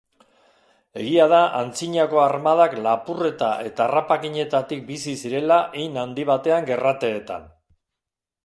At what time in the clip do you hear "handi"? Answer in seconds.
6.05-6.27